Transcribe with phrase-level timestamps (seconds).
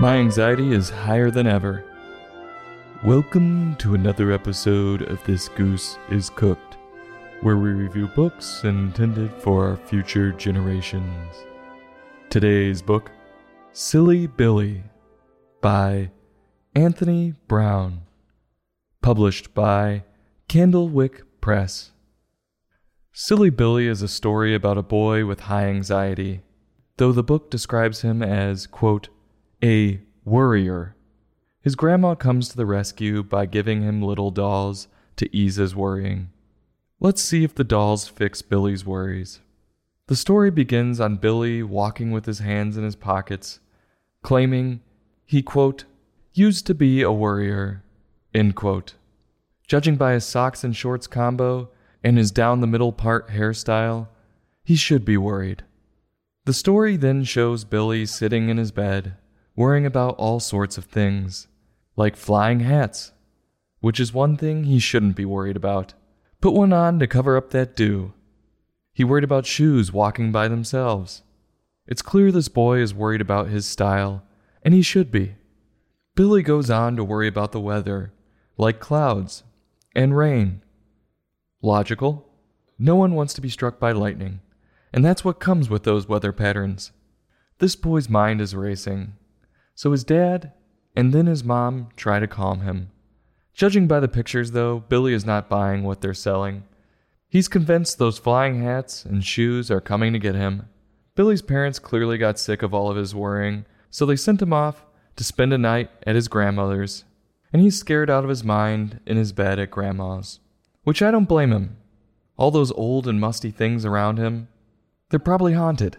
[0.00, 1.84] My anxiety is higher than ever.
[3.04, 6.78] Welcome to another episode of This Goose is Cooked,
[7.42, 11.34] where we review books intended for our future generations.
[12.30, 13.10] Today's book,
[13.72, 14.84] Silly Billy,
[15.60, 16.10] by
[16.74, 18.00] Anthony Browne,
[19.02, 20.04] published by
[20.48, 21.90] Candlewick Press.
[23.12, 26.40] Silly Billy is a story about a boy with high anxiety,
[26.96, 29.10] though the book describes him as, quote,
[29.62, 30.94] a worrier.
[31.60, 36.30] His grandma comes to the rescue by giving him little dolls to ease his worrying.
[36.98, 39.40] Let's see if the dolls fix Billy's worries.
[40.06, 43.60] The story begins on Billy walking with his hands in his pockets,
[44.22, 44.80] claiming
[45.24, 45.84] he, quote,
[46.32, 47.84] used to be a worrier,
[48.34, 48.94] end quote.
[49.66, 51.70] Judging by his socks and shorts combo
[52.02, 54.08] and his down the middle part hairstyle,
[54.64, 55.64] he should be worried.
[56.46, 59.14] The story then shows Billy sitting in his bed,
[59.60, 61.46] worrying about all sorts of things,
[61.94, 63.12] like flying hats,
[63.80, 65.92] which is one thing he shouldn't be worried about.
[66.40, 68.14] Put one on to cover up that do.
[68.94, 71.20] He worried about shoes walking by themselves.
[71.86, 74.22] It's clear this boy is worried about his style,
[74.62, 75.34] and he should be.
[76.14, 78.14] Billy goes on to worry about the weather,
[78.56, 79.42] like clouds
[79.94, 80.62] and rain.
[81.60, 82.26] Logical.
[82.78, 84.40] No one wants to be struck by lightning,
[84.90, 86.92] and that's what comes with those weather patterns.
[87.58, 89.16] This boy's mind is racing,
[89.80, 90.52] so his dad
[90.94, 92.90] and then his mom try to calm him.
[93.54, 96.64] Judging by the pictures, though, Billy is not buying what they're selling.
[97.30, 100.68] He's convinced those flying hats and shoes are coming to get him.
[101.14, 104.84] Billy's parents clearly got sick of all of his worrying, so they sent him off
[105.16, 107.04] to spend a night at his grandmother's,
[107.50, 110.40] and he's scared out of his mind in his bed at grandma's.
[110.84, 111.78] Which I don't blame him.
[112.36, 114.48] All those old and musty things around him,
[115.08, 115.96] they're probably haunted.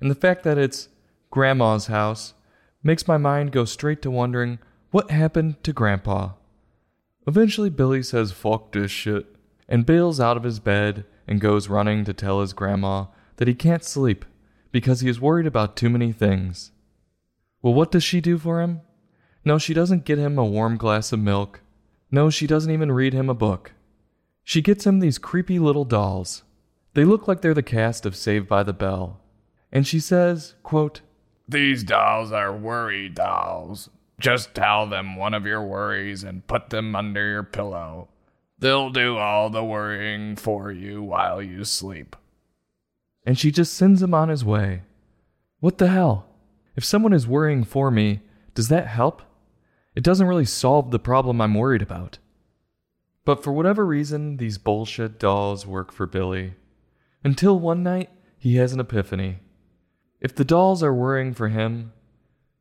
[0.00, 0.88] And the fact that it's
[1.30, 2.34] grandma's house
[2.82, 4.58] makes my mind go straight to wondering
[4.90, 6.32] what happened to Grandpa.
[7.26, 9.36] Eventually, Billy says, fuck this shit,
[9.68, 13.06] and bails out of his bed and goes running to tell his grandma
[13.36, 14.24] that he can't sleep
[14.72, 16.72] because he is worried about too many things.
[17.60, 18.80] Well, what does she do for him?
[19.44, 21.60] No, she doesn't get him a warm glass of milk.
[22.10, 23.72] No, she doesn't even read him a book.
[24.44, 26.42] She gets him these creepy little dolls.
[26.94, 29.20] They look like they're the cast of Saved by the Bell.
[29.70, 31.00] And she says, quote,
[31.48, 33.90] These dolls are worry dolls.
[34.20, 38.08] Just tell them one of your worries and put them under your pillow.
[38.58, 42.14] They'll do all the worrying for you while you sleep.
[43.26, 44.82] And she just sends him on his way.
[45.58, 46.26] What the hell?
[46.76, 48.20] If someone is worrying for me,
[48.54, 49.22] does that help?
[49.94, 52.18] It doesn't really solve the problem I'm worried about.
[53.24, 56.54] But for whatever reason, these bullshit dolls work for Billy.
[57.22, 59.38] Until one night, he has an epiphany.
[60.22, 61.92] If the dolls are worrying for him,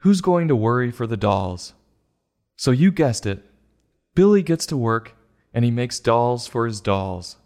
[0.00, 1.72] who's going to worry for the dolls?
[2.54, 3.42] So you guessed it.
[4.14, 5.14] Billy gets to work
[5.54, 7.38] and he makes dolls for his dolls.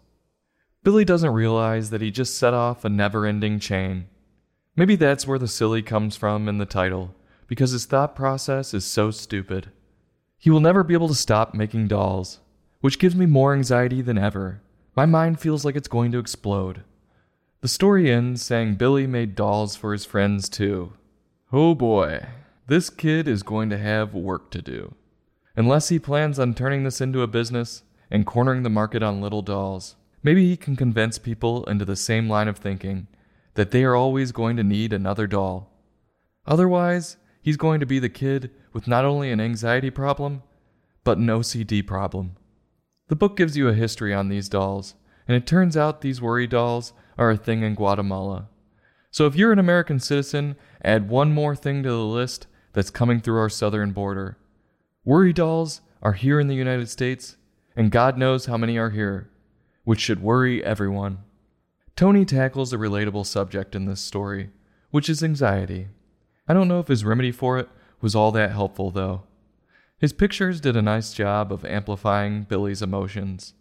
[0.83, 4.07] Billy doesn't realize that he just set off a never ending chain.
[4.75, 7.15] Maybe that's where the silly comes from in the title,
[7.47, 9.71] because his thought process is so stupid.
[10.37, 12.41] He will never be able to stop making dolls,
[12.81, 14.61] which gives me more anxiety than ever.
[14.93, 16.83] My mind feels like it's going to explode.
[17.61, 20.93] The story ends saying Billy made dolls for his friends too.
[21.53, 22.25] Oh boy,
[22.65, 24.95] this kid is going to have work to do.
[25.55, 29.43] Unless he plans on turning this into a business and cornering the market on little
[29.43, 33.05] dolls, maybe he can convince people into the same line of thinking
[33.53, 35.71] that they are always going to need another doll.
[36.47, 40.41] Otherwise, he's going to be the kid with not only an anxiety problem,
[41.03, 42.37] but an OCD problem.
[43.07, 44.95] The book gives you a history on these dolls,
[45.27, 48.47] and it turns out these worry dolls are a thing in Guatemala.
[49.11, 53.19] So if you're an American citizen, add one more thing to the list that's coming
[53.19, 54.37] through our southern border.
[55.03, 57.37] Worry dolls are here in the United States,
[57.75, 59.29] and God knows how many are here,
[59.83, 61.19] which should worry everyone.
[61.95, 64.49] Tony tackles a relatable subject in this story,
[64.91, 65.89] which is anxiety.
[66.47, 67.69] I don't know if his remedy for it
[67.99, 69.23] was all that helpful, though.
[69.97, 73.53] His pictures did a nice job of amplifying Billy's emotions.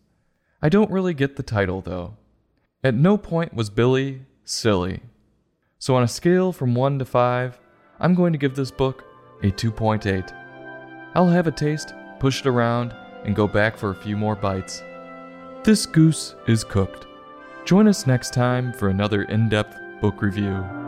[0.63, 2.17] I don't really get the title, though.
[2.83, 5.01] At no point was Billy silly.
[5.79, 7.59] So, on a scale from 1 to 5,
[7.99, 9.05] I'm going to give this book
[9.43, 10.33] a 2.8.
[11.15, 12.95] I'll have a taste, push it around,
[13.25, 14.83] and go back for a few more bites.
[15.63, 17.07] This goose is cooked.
[17.67, 20.80] Join us next time for another in depth book review.